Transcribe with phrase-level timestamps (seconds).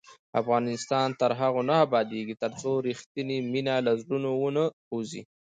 [0.41, 4.63] افغانستان تر هغو نه ابادیږي، ترڅو رښتینې مینه له زړونو ونه
[4.95, 5.21] وځي.